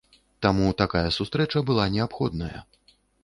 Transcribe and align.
Таму 0.45 0.69
такая 0.81 1.03
сустрэча 1.17 1.63
была 1.69 1.85
неабходная. 1.99 2.57